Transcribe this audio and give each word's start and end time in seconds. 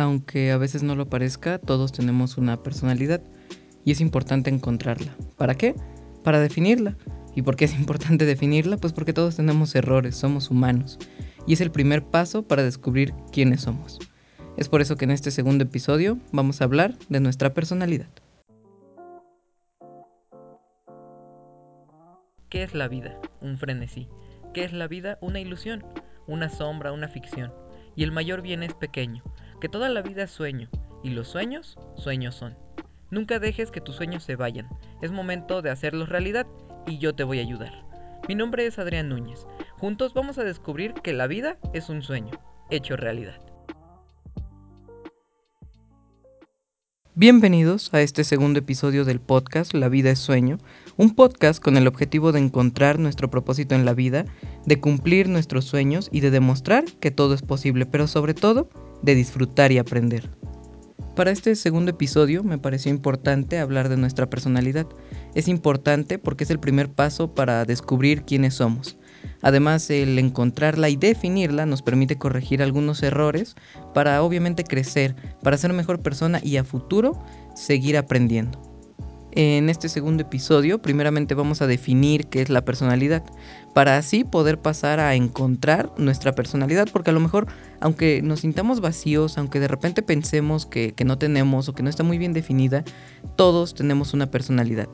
Aunque 0.00 0.50
a 0.50 0.56
veces 0.56 0.82
no 0.82 0.96
lo 0.96 1.10
parezca, 1.10 1.58
todos 1.58 1.92
tenemos 1.92 2.38
una 2.38 2.62
personalidad 2.62 3.20
y 3.84 3.90
es 3.92 4.00
importante 4.00 4.48
encontrarla. 4.48 5.14
¿Para 5.36 5.54
qué? 5.54 5.74
Para 6.24 6.40
definirla. 6.40 6.96
¿Y 7.36 7.42
por 7.42 7.54
qué 7.54 7.66
es 7.66 7.74
importante 7.78 8.24
definirla? 8.24 8.78
Pues 8.78 8.94
porque 8.94 9.12
todos 9.12 9.36
tenemos 9.36 9.74
errores, 9.74 10.16
somos 10.16 10.50
humanos. 10.50 10.98
Y 11.46 11.52
es 11.52 11.60
el 11.60 11.70
primer 11.70 12.02
paso 12.02 12.42
para 12.42 12.62
descubrir 12.62 13.12
quiénes 13.30 13.60
somos. 13.60 13.98
Es 14.56 14.70
por 14.70 14.80
eso 14.80 14.96
que 14.96 15.04
en 15.04 15.10
este 15.10 15.30
segundo 15.30 15.64
episodio 15.64 16.18
vamos 16.32 16.62
a 16.62 16.64
hablar 16.64 16.96
de 17.10 17.20
nuestra 17.20 17.52
personalidad. 17.52 18.08
¿Qué 22.48 22.62
es 22.62 22.74
la 22.74 22.88
vida? 22.88 23.20
Un 23.42 23.58
frenesí. 23.58 24.08
¿Qué 24.54 24.64
es 24.64 24.72
la 24.72 24.88
vida? 24.88 25.18
Una 25.20 25.40
ilusión, 25.40 25.84
una 26.26 26.48
sombra, 26.48 26.90
una 26.90 27.08
ficción. 27.08 27.52
Y 27.96 28.02
el 28.02 28.12
mayor 28.12 28.40
bien 28.40 28.62
es 28.62 28.72
pequeño, 28.74 29.22
que 29.60 29.68
toda 29.68 29.88
la 29.90 30.02
vida 30.02 30.24
es 30.24 30.30
sueño, 30.30 30.68
y 31.02 31.10
los 31.10 31.28
sueños, 31.28 31.78
sueños 31.94 32.34
son. 32.34 32.56
Nunca 33.10 33.38
dejes 33.38 33.70
que 33.70 33.80
tus 33.80 33.96
sueños 33.96 34.24
se 34.24 34.36
vayan, 34.36 34.68
es 35.02 35.12
momento 35.12 35.62
de 35.62 35.70
hacerlos 35.70 36.08
realidad 36.08 36.46
y 36.86 36.98
yo 36.98 37.14
te 37.14 37.24
voy 37.24 37.38
a 37.38 37.42
ayudar. 37.42 37.84
Mi 38.28 38.34
nombre 38.34 38.66
es 38.66 38.78
Adrián 38.78 39.08
Núñez. 39.08 39.46
Juntos 39.78 40.14
vamos 40.14 40.38
a 40.38 40.44
descubrir 40.44 40.94
que 40.94 41.12
la 41.12 41.26
vida 41.26 41.58
es 41.74 41.88
un 41.88 42.02
sueño, 42.02 42.32
hecho 42.70 42.96
realidad. 42.96 43.40
Bienvenidos 47.14 47.92
a 47.92 48.00
este 48.00 48.24
segundo 48.24 48.60
episodio 48.60 49.04
del 49.04 49.20
podcast 49.20 49.74
La 49.74 49.90
vida 49.90 50.10
es 50.10 50.18
sueño, 50.18 50.58
un 50.96 51.14
podcast 51.14 51.62
con 51.62 51.76
el 51.76 51.86
objetivo 51.86 52.32
de 52.32 52.38
encontrar 52.38 52.98
nuestro 52.98 53.30
propósito 53.30 53.74
en 53.74 53.84
la 53.84 53.92
vida, 53.92 54.24
de 54.64 54.80
cumplir 54.80 55.28
nuestros 55.28 55.66
sueños 55.66 56.08
y 56.12 56.20
de 56.20 56.30
demostrar 56.30 56.84
que 57.00 57.10
todo 57.10 57.34
es 57.34 57.42
posible, 57.42 57.84
pero 57.84 58.06
sobre 58.06 58.32
todo 58.32 58.70
de 59.02 59.14
disfrutar 59.14 59.72
y 59.72 59.78
aprender. 59.78 60.30
Para 61.16 61.32
este 61.32 61.54
segundo 61.56 61.90
episodio 61.90 62.44
me 62.44 62.58
pareció 62.58 62.90
importante 62.90 63.58
hablar 63.58 63.88
de 63.88 63.96
nuestra 63.96 64.30
personalidad. 64.30 64.86
Es 65.34 65.48
importante 65.48 66.18
porque 66.18 66.44
es 66.44 66.50
el 66.50 66.60
primer 66.60 66.90
paso 66.90 67.34
para 67.34 67.64
descubrir 67.64 68.22
quiénes 68.22 68.54
somos. 68.54 68.96
Además, 69.42 69.90
el 69.90 70.18
encontrarla 70.18 70.88
y 70.88 70.96
definirla 70.96 71.66
nos 71.66 71.82
permite 71.82 72.16
corregir 72.16 72.62
algunos 72.62 73.02
errores 73.02 73.54
para 73.92 74.22
obviamente 74.22 74.64
crecer, 74.64 75.14
para 75.42 75.58
ser 75.58 75.72
mejor 75.72 76.00
persona 76.00 76.40
y 76.42 76.56
a 76.56 76.64
futuro 76.64 77.18
seguir 77.54 77.96
aprendiendo. 77.96 78.69
En 79.32 79.70
este 79.70 79.88
segundo 79.88 80.22
episodio, 80.22 80.82
primeramente 80.82 81.34
vamos 81.34 81.62
a 81.62 81.68
definir 81.68 82.26
qué 82.26 82.42
es 82.42 82.50
la 82.50 82.64
personalidad, 82.64 83.22
para 83.72 83.96
así 83.96 84.24
poder 84.24 84.58
pasar 84.58 84.98
a 84.98 85.14
encontrar 85.14 85.92
nuestra 85.96 86.32
personalidad, 86.32 86.88
porque 86.92 87.10
a 87.10 87.12
lo 87.12 87.20
mejor, 87.20 87.46
aunque 87.78 88.22
nos 88.22 88.40
sintamos 88.40 88.80
vacíos, 88.80 89.38
aunque 89.38 89.60
de 89.60 89.68
repente 89.68 90.02
pensemos 90.02 90.66
que, 90.66 90.94
no 91.04 91.16
tenemos 91.16 91.68
o 91.68 91.74
que 91.74 91.84
no 91.84 91.90
está 91.90 92.02
muy 92.02 92.18
bien 92.18 92.32
definida, 92.32 92.82
todos 93.36 93.74
tenemos 93.74 94.14
una 94.14 94.32
personalidad. 94.32 94.88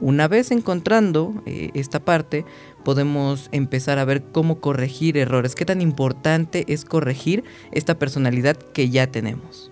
Una 0.00 0.26
vez 0.26 0.52
encontrando 0.52 1.42
eh, 1.44 1.70
esta 1.74 2.00
parte, 2.00 2.46
podemos 2.86 3.50
empezar 3.52 3.98
a 3.98 4.06
ver 4.06 4.22
cómo 4.22 4.58
corregir 4.58 5.18
errores, 5.18 5.54
qué 5.54 5.66
tan 5.66 5.82
importante 5.82 6.64
es 6.66 6.86
corregir 6.86 7.44
esta 7.72 7.98
personalidad 7.98 8.56
que 8.56 8.88
ya 8.88 9.06
tenemos. 9.08 9.70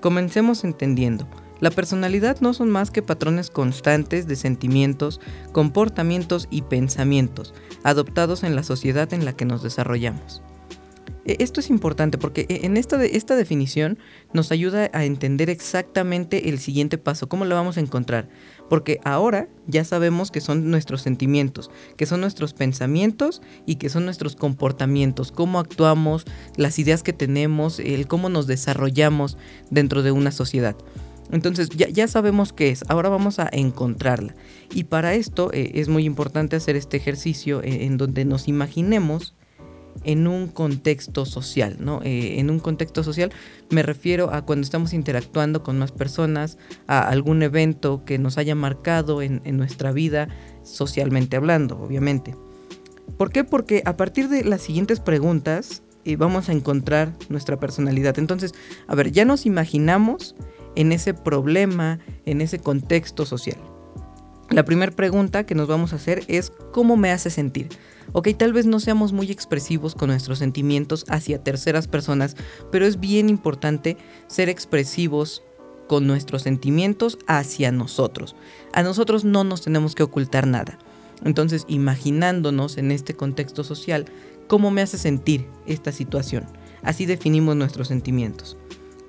Comencemos 0.00 0.64
entendiendo. 0.64 1.28
La 1.64 1.70
personalidad 1.70 2.42
no 2.42 2.52
son 2.52 2.68
más 2.68 2.90
que 2.90 3.00
patrones 3.00 3.48
constantes 3.48 4.26
de 4.26 4.36
sentimientos, 4.36 5.18
comportamientos 5.52 6.46
y 6.50 6.60
pensamientos 6.60 7.54
adoptados 7.84 8.42
en 8.42 8.54
la 8.54 8.62
sociedad 8.62 9.10
en 9.14 9.24
la 9.24 9.32
que 9.32 9.46
nos 9.46 9.62
desarrollamos. 9.62 10.42
E, 11.24 11.36
esto 11.38 11.60
es 11.60 11.70
importante 11.70 12.18
porque 12.18 12.44
e, 12.50 12.66
en 12.66 12.76
esta, 12.76 13.02
esta 13.02 13.34
definición 13.34 13.98
nos 14.34 14.52
ayuda 14.52 14.90
a 14.92 15.06
entender 15.06 15.48
exactamente 15.48 16.50
el 16.50 16.58
siguiente 16.58 16.98
paso, 16.98 17.30
cómo 17.30 17.46
lo 17.46 17.54
vamos 17.54 17.78
a 17.78 17.80
encontrar. 17.80 18.28
Porque 18.68 19.00
ahora 19.02 19.48
ya 19.66 19.84
sabemos 19.84 20.30
que 20.30 20.42
son 20.42 20.70
nuestros 20.70 21.00
sentimientos, 21.00 21.70
que 21.96 22.04
son 22.04 22.20
nuestros 22.20 22.52
pensamientos 22.52 23.40
y 23.64 23.76
que 23.76 23.88
son 23.88 24.04
nuestros 24.04 24.36
comportamientos, 24.36 25.32
cómo 25.32 25.60
actuamos, 25.60 26.26
las 26.58 26.78
ideas 26.78 27.02
que 27.02 27.14
tenemos, 27.14 27.80
el 27.80 28.06
cómo 28.06 28.28
nos 28.28 28.46
desarrollamos 28.46 29.38
dentro 29.70 30.02
de 30.02 30.12
una 30.12 30.30
sociedad. 30.30 30.76
Entonces 31.30 31.68
ya, 31.70 32.06
sabemos 32.08 32.52
qué 32.52 32.70
es, 32.70 32.84
ahora 32.88 33.08
vamos 33.08 33.38
a 33.38 33.48
encontrarla. 33.50 34.34
Y 34.72 34.84
para 34.84 35.14
esto 35.14 35.50
eh, 35.52 35.72
es 35.74 35.88
muy 35.88 36.04
importante 36.04 36.56
hacer 36.56 36.76
este 36.76 36.96
ejercicio 36.96 37.62
eh, 37.62 37.84
en 37.84 37.96
donde 37.96 38.24
nos 38.24 38.46
imaginemos 38.48 39.34
en 40.02 40.26
un 40.26 40.48
contexto 40.48 41.24
social, 41.24 41.76
¿no? 41.78 42.02
Eh, 42.02 42.40
en 42.40 42.50
un 42.50 42.58
contexto 42.58 43.02
social 43.04 43.32
me 43.70 43.82
refiero 43.82 44.34
a 44.34 44.42
cuando 44.42 44.64
estamos 44.64 44.92
interactuando 44.92 45.62
con 45.62 45.78
más 45.78 45.92
personas, 45.92 46.58
a 46.88 47.00
algún 47.08 47.42
evento 47.42 48.04
que 48.04 48.18
nos 48.18 48.36
haya 48.36 48.54
marcado 48.54 49.22
en, 49.22 49.40
en 49.44 49.56
nuestra 49.56 49.92
vida, 49.92 50.28
socialmente 50.62 51.36
hablando, 51.36 51.80
obviamente. 51.80 52.36
¿Por 53.16 53.30
qué? 53.30 53.44
Porque 53.44 53.82
a 53.86 53.96
partir 53.96 54.28
de 54.28 54.44
las 54.44 54.62
siguientes 54.62 55.00
preguntas 55.00 55.82
vamos 56.18 56.50
a 56.50 56.52
encontrar 56.52 57.14
nuestra 57.30 57.58
personalidad. 57.58 58.18
Entonces, 58.18 58.52
a 58.86 58.94
ver, 58.94 59.10
ya 59.10 59.24
nos 59.24 59.46
imaginamos 59.46 60.34
en 60.76 60.92
ese 60.92 61.14
problema, 61.14 61.98
en 62.26 62.40
ese 62.40 62.58
contexto 62.58 63.26
social. 63.26 63.58
La 64.50 64.64
primera 64.64 64.92
pregunta 64.92 65.44
que 65.44 65.54
nos 65.54 65.68
vamos 65.68 65.92
a 65.92 65.96
hacer 65.96 66.22
es 66.28 66.52
¿cómo 66.72 66.96
me 66.96 67.10
hace 67.10 67.30
sentir? 67.30 67.68
Ok, 68.12 68.28
tal 68.36 68.52
vez 68.52 68.66
no 68.66 68.78
seamos 68.78 69.12
muy 69.12 69.30
expresivos 69.30 69.94
con 69.94 70.10
nuestros 70.10 70.38
sentimientos 70.38 71.04
hacia 71.08 71.42
terceras 71.42 71.88
personas, 71.88 72.36
pero 72.70 72.86
es 72.86 73.00
bien 73.00 73.28
importante 73.28 73.96
ser 74.28 74.48
expresivos 74.48 75.42
con 75.88 76.06
nuestros 76.06 76.42
sentimientos 76.42 77.18
hacia 77.26 77.72
nosotros. 77.72 78.36
A 78.72 78.82
nosotros 78.82 79.24
no 79.24 79.44
nos 79.44 79.62
tenemos 79.62 79.94
que 79.94 80.02
ocultar 80.02 80.46
nada. 80.46 80.78
Entonces, 81.24 81.64
imaginándonos 81.68 82.76
en 82.76 82.90
este 82.90 83.14
contexto 83.14 83.64
social, 83.64 84.04
¿cómo 84.46 84.70
me 84.70 84.82
hace 84.82 84.98
sentir 84.98 85.46
esta 85.66 85.90
situación? 85.90 86.44
Así 86.82 87.06
definimos 87.06 87.56
nuestros 87.56 87.88
sentimientos. 87.88 88.56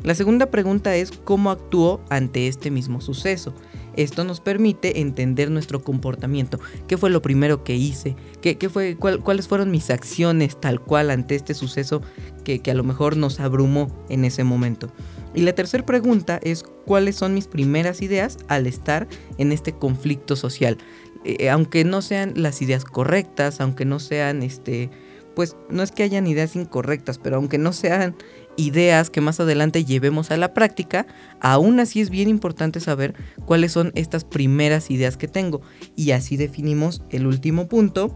La 0.03 0.13
segunda 0.13 0.51
pregunta 0.51 0.95
es 0.95 1.11
cómo 1.11 1.49
actúo 1.51 2.01
ante 2.09 2.47
este 2.47 2.69
mismo 2.69 3.01
suceso. 3.01 3.53
Esto 3.95 4.23
nos 4.23 4.41
permite 4.41 4.99
entender 4.99 5.49
nuestro 5.49 5.81
comportamiento. 5.81 6.59
¿Qué 6.87 6.97
fue 6.97 7.09
lo 7.09 7.21
primero 7.21 7.63
que 7.63 7.75
hice? 7.75 8.15
¿Qué, 8.41 8.57
fue, 8.69 8.97
¿Cuáles 8.97 9.47
fueron 9.47 9.71
mis 9.71 9.89
acciones 9.89 10.59
tal 10.59 10.81
cual 10.81 11.09
ante 11.09 11.35
este 11.35 11.53
suceso 11.53 12.01
que, 12.43 12.61
a 12.69 12.73
lo 12.73 12.83
mejor 12.83 13.15
nos 13.15 13.39
abrumó 13.39 13.87
en 14.09 14.25
ese 14.25 14.43
momento? 14.43 14.91
Y 15.33 15.41
la 15.41 15.53
tercera 15.53 15.85
pregunta 15.85 16.39
es 16.43 16.63
cuáles 16.85 17.15
son 17.15 17.33
mis 17.33 17.47
primeras 17.47 18.01
ideas 18.01 18.37
al 18.47 18.67
estar 18.67 19.07
en 19.37 19.51
este 19.51 19.73
conflicto 19.73 20.35
social. 20.35 20.77
Eh, 21.23 21.49
aunque 21.49 21.83
no 21.83 22.01
sean 22.01 22.33
las 22.35 22.61
ideas 22.61 22.83
correctas, 22.83 23.59
aunque 23.59 23.85
no 23.85 23.99
sean 23.99 24.43
este 24.43 24.89
pues 25.35 25.55
no 25.69 25.83
es 25.83 25.91
que 25.91 26.03
hayan 26.03 26.27
ideas 26.27 26.55
incorrectas, 26.55 27.17
pero 27.17 27.35
aunque 27.35 27.57
no 27.57 27.73
sean 27.73 28.15
ideas 28.57 29.09
que 29.09 29.21
más 29.21 29.39
adelante 29.39 29.85
llevemos 29.85 30.31
a 30.31 30.37
la 30.37 30.53
práctica, 30.53 31.05
aún 31.41 31.79
así 31.79 32.01
es 32.01 32.09
bien 32.09 32.29
importante 32.29 32.79
saber 32.79 33.13
cuáles 33.45 33.73
son 33.73 33.91
estas 33.95 34.23
primeras 34.23 34.89
ideas 34.89 35.17
que 35.17 35.27
tengo. 35.27 35.61
Y 35.95 36.11
así 36.11 36.37
definimos 36.37 37.01
el 37.09 37.27
último 37.27 37.67
punto, 37.67 38.15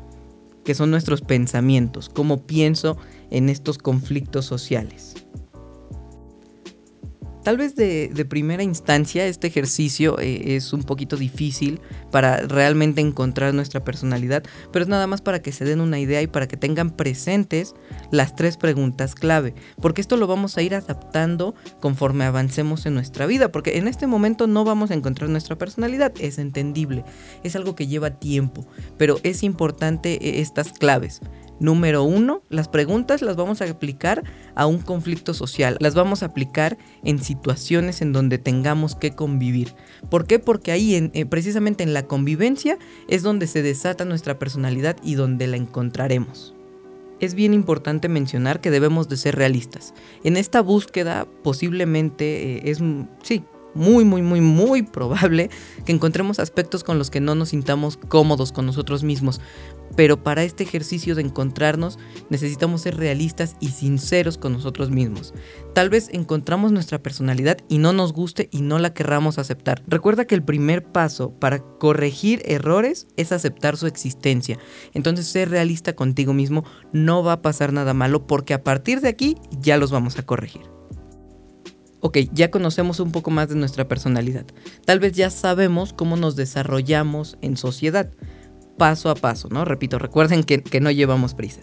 que 0.64 0.76
son 0.76 0.92
nuestros 0.92 1.22
pensamientos, 1.22 2.10
cómo 2.10 2.46
pienso 2.46 2.98
en 3.32 3.50
estos 3.50 3.78
conflictos 3.78 4.46
sociales. 4.46 5.16
Tal 7.50 7.58
vez 7.58 7.76
de, 7.76 8.28
primera 8.30 8.62
instancia 8.62 9.26
este 9.26 9.48
ejercicio 9.48 10.20
eh, 10.20 10.56
es 10.56 10.72
un 10.72 10.84
poquito 10.84 11.18
difícil 11.18 11.82
para 12.12 12.42
realmente 12.42 13.02
encontrar 13.02 13.56
nuestra 13.56 13.84
personalidad, 13.84 14.44
pero 14.72 14.84
es 14.84 14.88
nada 14.88 15.08
más 15.08 15.22
para 15.22 15.42
que 15.42 15.52
se 15.52 15.66
den 15.66 15.82
una 15.82 15.98
idea 15.98 16.22
y 16.22 16.28
para 16.28 16.48
que 16.48 16.58
tengan 16.58 16.92
presentes 16.92 17.74
las 18.12 18.36
tres 18.36 18.56
preguntas 18.56 19.16
clave, 19.16 19.56
porque 19.82 20.00
esto 20.00 20.16
lo 20.16 20.28
vamos 20.28 20.60
a 20.60 20.62
ir 20.62 20.76
adaptando 20.76 21.56
conforme 21.80 22.26
avancemos 22.26 22.86
en 22.86 22.94
nuestra 22.94 23.26
vida, 23.26 23.52
porque 23.52 23.80
en 23.80 23.88
este 23.88 24.06
momento 24.06 24.46
no 24.46 24.64
vamos 24.64 24.92
a 24.92 24.94
encontrar 24.94 25.32
nuestra 25.32 25.58
personalidad, 25.58 26.14
es 26.20 26.38
entendible, 26.38 27.04
es 27.44 27.56
algo 27.56 27.74
que 27.74 27.88
lleva 27.88 28.12
tiempo, 28.12 28.68
pero 29.00 29.18
es 29.24 29.42
importante 29.42 30.20
eh, 30.22 30.42
estas 30.42 30.72
claves. 30.74 31.20
Número 31.60 32.04
uno, 32.04 32.42
las 32.50 32.70
preguntas 32.70 33.22
las 33.22 33.36
vamos 33.36 33.62
a 33.62 33.66
aplicar 33.66 34.24
a 34.56 34.66
un 34.66 34.80
conflicto 34.80 35.34
social, 35.34 35.78
las 35.80 35.94
vamos 35.94 36.24
a 36.24 36.28
aplicar 36.28 36.78
en 37.04 37.22
situaciones 37.22 38.02
en 38.02 38.14
donde 38.14 38.38
tengamos 38.38 38.96
que 38.96 39.12
convivir. 39.12 39.76
¿Por 40.10 40.26
qué? 40.26 40.40
Porque 40.40 40.72
ahí, 40.72 40.96
eh, 40.96 41.26
precisamente 41.26 41.84
en 41.84 41.94
la 41.94 42.04
convivencia, 42.04 42.78
es 43.10 43.24
donde 43.24 43.48
se 43.48 43.62
desata 43.62 44.06
nuestra 44.06 44.40
personalidad 44.40 44.96
y 45.04 45.16
donde 45.16 45.48
la 45.48 45.58
encontraremos. 45.58 46.56
Es 47.20 47.34
bien 47.34 47.54
importante 47.54 48.08
mencionar 48.08 48.62
que 48.62 48.72
debemos 48.72 49.10
de 49.10 49.18
ser 49.18 49.36
realistas. 49.36 49.94
En 50.24 50.38
esta 50.38 50.62
búsqueda 50.62 51.28
posiblemente 51.44 52.56
eh, 52.56 52.62
es, 52.66 52.80
sí, 53.22 53.44
muy, 53.74 54.06
muy, 54.06 54.22
muy, 54.22 54.42
muy 54.42 54.84
probable 54.84 55.50
que 55.86 55.92
encontremos 55.92 56.40
aspectos 56.40 56.84
con 56.84 56.98
los 56.98 57.10
que 57.10 57.20
no 57.20 57.36
nos 57.36 57.50
sintamos 57.50 57.98
cómodos 57.98 58.52
con 58.52 58.66
nosotros 58.66 59.04
mismos. 59.04 59.40
Pero 59.96 60.24
para 60.24 60.44
este 60.44 60.64
ejercicio 60.64 61.16
de 61.16 61.24
encontrarnos 61.24 61.98
necesitamos 62.30 62.82
ser 62.82 62.98
realistas 62.98 63.56
y 63.60 63.70
sinceros 63.70 64.38
con 64.38 64.54
nosotros 64.54 64.92
mismos. 64.92 65.34
Tal 65.74 65.90
vez 65.90 66.10
encontramos 66.14 66.72
nuestra 66.72 67.02
personalidad 67.02 67.58
y 67.68 67.80
no 67.80 67.94
nos 67.94 68.14
guste 68.14 68.50
y 68.52 68.62
no 68.62 68.80
la 68.80 68.94
querramos 68.94 69.40
aceptar. 69.40 69.84
Recuerda 69.88 70.26
que 70.26 70.36
el 70.36 70.44
primer 70.44 70.84
paso 70.84 71.32
para 71.32 71.60
corregir 71.60 72.42
errores 72.46 73.08
es 73.18 73.32
aceptar 73.32 73.78
su 73.78 73.88
existencia. 73.88 74.58
Entonces 74.94 75.28
ser 75.28 75.50
realista 75.50 75.96
contigo 75.96 76.34
mismo 76.34 76.64
no 76.94 77.24
va 77.24 77.34
a 77.34 77.42
pasar 77.42 77.74
nada 77.74 77.94
malo 77.94 78.28
porque 78.28 78.54
a 78.54 78.64
partir 78.64 79.02
de 79.02 79.10
aquí 79.10 79.36
ya 79.60 79.78
los 79.78 79.92
vamos 79.92 80.18
a 80.18 80.26
corregir. 80.26 80.79
Ok, 82.02 82.18
ya 82.32 82.50
conocemos 82.50 83.00
un 83.00 83.12
poco 83.12 83.30
más 83.30 83.50
de 83.50 83.56
nuestra 83.56 83.88
personalidad. 83.88 84.46
Tal 84.86 85.00
vez 85.00 85.14
ya 85.14 85.30
sabemos 85.30 85.94
cómo 85.94 86.16
nos 86.16 86.36
desarrollamos 86.36 87.38
en 87.42 87.58
sociedad, 87.58 88.10
paso 88.78 89.10
a 89.10 89.16
paso, 89.16 89.50
¿no? 89.50 89.66
Repito, 89.66 90.00
recuerden 90.00 90.44
que, 90.44 90.64
que 90.64 90.80
no 90.80 90.92
llevamos 90.92 91.34
prisa. 91.34 91.62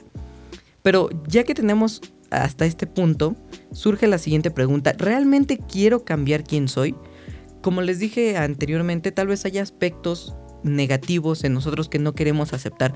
Pero 0.82 1.08
ya 1.26 1.44
que 1.44 1.54
tenemos 1.54 2.02
hasta 2.30 2.66
este 2.66 2.86
punto, 2.86 3.34
surge 3.72 4.06
la 4.06 4.18
siguiente 4.18 4.50
pregunta. 4.50 4.92
¿Realmente 4.98 5.58
quiero 5.58 6.04
cambiar 6.04 6.44
quién 6.44 6.68
soy? 6.68 6.94
Como 7.62 7.82
les 7.82 7.98
dije 7.98 8.36
anteriormente, 8.36 9.12
tal 9.12 9.28
vez 9.28 9.44
haya 9.44 9.62
aspectos 9.62 10.34
negativos 10.62 11.44
en 11.44 11.54
nosotros 11.54 11.88
que 11.88 11.98
no 11.98 12.14
queremos 12.14 12.52
aceptar, 12.52 12.92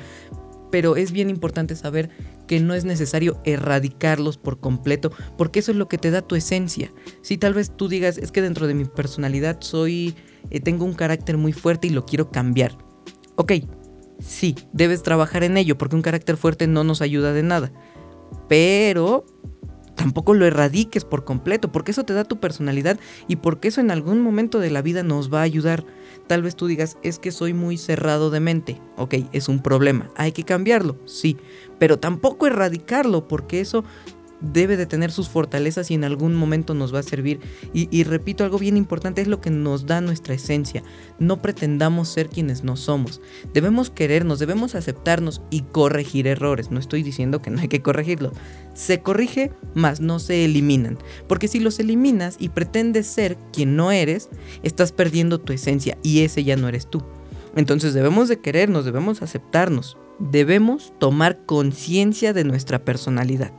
pero 0.71 0.97
es 0.97 1.13
bien 1.13 1.31
importante 1.31 1.77
saber 1.77 2.11
que 2.47 2.61
no 2.61 2.75
es 2.75 2.85
necesario 2.85 3.41
erradicarlos 3.45 4.37
por 4.37 4.61
completo, 4.61 5.13
porque 5.39 5.61
eso 5.61 5.73
es 5.73 5.77
lo 5.77 5.89
que 5.89 5.99
te 5.99 6.11
da 6.11 6.23
tu 6.23 6.35
esencia. 6.35 6.93
Si 7.23 7.39
tal 7.39 7.55
vez 7.55 7.71
tú 7.77 7.89
digas, 7.89 8.19
es 8.19 8.33
que 8.33 8.43
dentro 8.43 8.67
de 8.67 8.75
mi 8.75 8.85
personalidad 8.85 9.59
soy, 9.61 10.15
eh, 10.51 10.61
tengo 10.61 10.85
un 10.85 10.95
carácter 10.95 11.37
muy 11.37 11.53
fuerte 11.53 11.87
y 11.87 11.91
lo 11.91 12.05
quiero 12.05 12.31
cambiar. 12.31 12.77
Ok, 13.37 13.53
sí, 14.19 14.55
debes 14.73 15.03
trabajar 15.03 15.45
en 15.45 15.57
ello, 15.57 15.79
porque 15.79 15.97
un 15.97 16.03
carácter 16.03 16.37
fuerte 16.37 16.67
no 16.67 16.85
nos 16.85 17.03
ayuda 17.03 17.33
de 17.33 17.43
nada. 17.43 17.73
Pero 18.49 19.25
tampoco 20.01 20.33
lo 20.33 20.47
erradiques 20.47 21.05
por 21.05 21.25
completo, 21.25 21.71
porque 21.71 21.91
eso 21.91 22.05
te 22.05 22.15
da 22.15 22.25
tu 22.25 22.41
personalidad 22.41 22.99
y 23.29 23.37
porque 23.37 23.69
eso 23.69 23.83
en 23.83 23.91
algún 23.91 24.23
momento 24.23 24.59
de 24.59 24.71
la 24.71 24.81
vida 24.81 25.03
nos 25.03 25.33
va 25.33 25.41
a 25.41 25.43
ayudar. 25.43 25.85
Tal 26.27 26.43
vez 26.43 26.57
tú 26.57 26.67
digas, 26.67 26.97
es 27.03 27.19
que 27.19 27.31
soy 27.31 27.53
muy 27.53 27.77
cerrado 27.77 28.31
de 28.31 28.41
mente. 28.41 28.81
Ok, 28.97 29.17
es 29.33 29.49
un 29.49 29.63
problema. 29.63 30.11
Hay 30.17 30.33
que 30.33 30.45
cambiarlo, 30.45 30.97
sí. 31.05 31.37
Pero 31.79 31.99
tampoco 31.99 32.47
erradicarlo, 32.47 33.29
porque 33.29 33.61
eso 33.61 33.85
debe 34.41 34.77
de 34.77 34.87
tener 34.87 35.13
sus 35.13 35.29
fortalezas 35.29 35.91
y 35.91 35.95
en 35.95 36.05
algún 36.05 36.35
momento 36.35 36.75
nos 36.75 36.95
va 36.95 37.01
a 37.01 37.05
servir. 37.05 37.41
Y, 37.73 38.05
repito, 38.05 38.45
algo 38.45 38.59
bien 38.59 38.77
importante 38.77 39.21
es 39.21 39.29
lo 39.29 39.41
que 39.41 39.51
nos 39.51 39.87
da 39.87 40.01
nuestra 40.01 40.35
esencia. 40.35 40.83
No 41.19 41.43
pretendamos 41.43 42.09
ser 42.09 42.29
quienes 42.29 42.65
no 42.65 42.77
somos. 42.77 43.21
Debemos 43.53 43.91
querernos, 43.91 44.39
debemos 44.39 44.75
aceptarnos 44.75 45.43
y 45.51 45.63
corregir 45.63 46.27
errores. 46.27 46.71
No 46.71 46.79
estoy 46.79 47.03
diciendo 47.03 47.43
que 47.43 47.51
no 47.51 47.61
hay 47.61 47.69
que 47.69 47.83
corregirlos. 47.83 48.33
Se 48.75 49.01
corrige, 49.01 49.53
mas 49.75 50.01
no 50.01 50.19
se 50.19 50.45
eliminan. 50.45 50.99
Porque 51.29 51.49
si 51.49 51.61
los 51.61 51.79
eliminas 51.79 52.37
y 52.39 52.49
pretendes 52.49 53.07
ser 53.07 53.37
quien 53.53 53.77
no 53.77 53.93
eres, 53.93 54.29
estás 54.63 54.93
perdiendo 54.93 55.41
tu 55.41 55.53
esencia 55.53 55.99
y 56.03 56.21
ese 56.21 56.45
ya 56.45 56.57
no 56.57 56.69
eres 56.69 56.89
tú. 56.89 57.03
Entonces 57.57 57.95
debemos 57.95 58.29
de 58.29 58.41
querernos, 58.41 58.85
debemos 58.85 59.23
aceptarnos, 59.23 59.97
debemos 60.19 60.93
tomar 60.99 61.45
conciencia 61.47 62.33
de 62.33 62.45
nuestra 62.45 62.85
personalidad. 62.85 63.53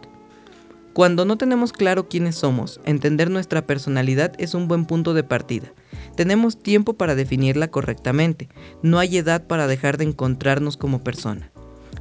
Cuando 0.93 1.23
no 1.23 1.37
tenemos 1.37 1.71
claro 1.71 2.09
quiénes 2.09 2.35
somos, 2.35 2.81
entender 2.83 3.31
nuestra 3.31 3.65
personalidad 3.65 4.33
es 4.39 4.53
un 4.53 4.67
buen 4.67 4.85
punto 4.85 5.13
de 5.13 5.23
partida. 5.23 5.71
Tenemos 6.17 6.61
tiempo 6.61 6.95
para 6.95 7.15
definirla 7.15 7.69
correctamente, 7.69 8.49
no 8.83 8.99
hay 8.99 9.17
edad 9.17 9.47
para 9.47 9.67
dejar 9.67 9.97
de 9.97 10.03
encontrarnos 10.03 10.75
como 10.75 11.01
persona. 11.01 11.49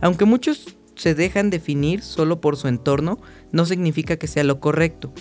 Aunque 0.01 0.25
muchos 0.25 0.77
se 0.97 1.15
dejan 1.15 1.51
definir 1.51 2.03
solo 2.03 2.41
por 2.41 2.57
su 2.57 2.67
entorno, 2.67 3.21
no 3.53 3.65
significa 3.65 4.17
que 4.17 4.27
sea 4.27 4.43
lo 4.43 4.59
correcto. 4.59 5.13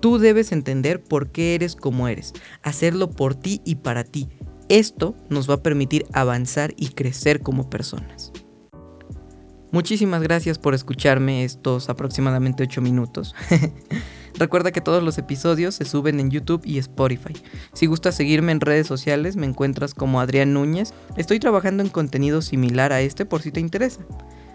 Tú 0.00 0.18
debes 0.18 0.52
entender 0.52 1.02
por 1.02 1.32
qué 1.32 1.54
eres 1.54 1.76
como 1.76 2.08
eres, 2.08 2.34
hacerlo 2.62 3.10
por 3.10 3.34
ti 3.34 3.62
y 3.64 3.76
para 3.76 4.04
ti. 4.04 4.28
Esto 4.68 5.16
nos 5.30 5.48
va 5.48 5.54
a 5.54 5.62
permitir 5.62 6.04
avanzar 6.12 6.74
y 6.76 6.90
crecer 6.90 7.40
como 7.40 7.70
personas. 7.70 8.32
Muchísimas 9.70 10.22
gracias 10.22 10.58
por 10.58 10.74
escucharme 10.74 11.44
estos 11.44 11.90
aproximadamente 11.90 12.62
8 12.62 12.80
minutos. 12.80 13.34
Recuerda 14.38 14.72
que 14.72 14.80
todos 14.80 15.02
los 15.02 15.18
episodios 15.18 15.74
se 15.74 15.84
suben 15.84 16.20
en 16.20 16.30
YouTube 16.30 16.62
y 16.64 16.78
Spotify. 16.78 17.34
Si 17.74 17.84
gustas 17.86 18.14
seguirme 18.14 18.52
en 18.52 18.60
redes 18.60 18.86
sociales, 18.86 19.36
me 19.36 19.46
encuentras 19.46 19.92
como 19.94 20.20
Adrián 20.20 20.54
Núñez. 20.54 20.94
Estoy 21.16 21.38
trabajando 21.38 21.82
en 21.82 21.90
contenido 21.90 22.40
similar 22.40 22.92
a 22.92 23.02
este 23.02 23.26
por 23.26 23.42
si 23.42 23.52
te 23.52 23.60
interesa. 23.60 24.00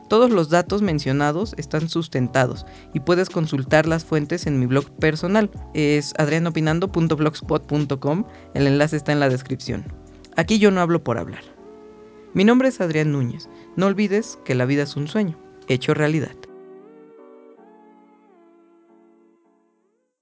Todos 0.09 0.31
los 0.31 0.49
datos 0.49 0.81
mencionados 0.81 1.53
están 1.57 1.87
sustentados 1.89 2.65
y 2.93 3.01
puedes 3.01 3.29
consultar 3.29 3.85
las 3.87 4.05
fuentes 4.05 4.47
en 4.47 4.59
mi 4.59 4.65
blog 4.65 4.89
personal. 4.97 5.51
Es 5.73 6.13
adrianopinando.blogspot.com. 6.17 8.25
El 8.53 8.67
enlace 8.67 8.97
está 8.97 9.11
en 9.11 9.19
la 9.19 9.29
descripción. 9.29 9.85
Aquí 10.35 10.59
yo 10.59 10.71
no 10.71 10.81
hablo 10.81 11.03
por 11.03 11.17
hablar. 11.17 11.41
Mi 12.33 12.43
nombre 12.43 12.67
es 12.69 12.81
Adrián 12.81 13.11
Núñez. 13.11 13.47
No 13.75 13.87
olvides 13.87 14.39
que 14.45 14.53
la 14.55 14.65
vida 14.65 14.83
es 14.83 14.95
un 14.95 15.07
sueño, 15.07 15.37
hecho 15.67 15.93
realidad. 15.93 16.35